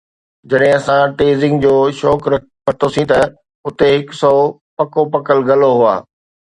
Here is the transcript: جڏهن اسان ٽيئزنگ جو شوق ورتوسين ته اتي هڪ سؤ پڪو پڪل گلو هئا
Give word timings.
جڏهن 0.51 0.71
اسان 0.77 1.03
ٽيئزنگ 1.19 1.55
جو 1.65 1.73
شوق 1.99 2.21
ورتوسين 2.31 3.05
ته 3.13 3.19
اتي 3.67 3.87
هڪ 3.95 4.07
سؤ 4.21 4.39
پڪو 4.77 5.01
پڪل 5.13 5.37
گلو 5.49 5.71
هئا 5.81 5.95